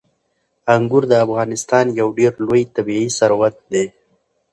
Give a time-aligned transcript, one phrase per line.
[0.73, 3.85] انګور د افغانستان یو ډېر لوی طبعي ثروت دی.